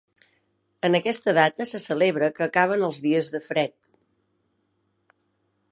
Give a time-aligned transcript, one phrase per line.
[0.87, 3.91] En aquesta data se celebra que acaben els dies de fred.